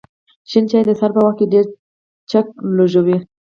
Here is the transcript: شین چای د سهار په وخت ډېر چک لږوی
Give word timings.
شین 0.49 0.65
چای 0.69 0.83
د 0.85 0.91
سهار 0.99 1.11
په 1.15 1.21
وخت 1.27 1.39
ډېر 1.53 1.65
چک 2.29 2.45
لږوی 2.75 3.17